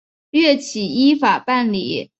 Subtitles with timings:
[0.31, 2.09] 岳起依法办理。